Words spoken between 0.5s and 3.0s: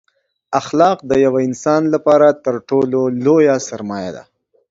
اخلاق دیوه انسان لپاره تر ټولو